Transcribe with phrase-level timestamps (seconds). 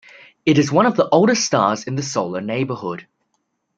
[0.47, 3.05] It is one of the oldest stars in the solar neighborhood.